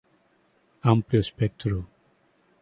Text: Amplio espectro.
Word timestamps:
Amplio 0.93 1.19
espectro. 1.25 1.77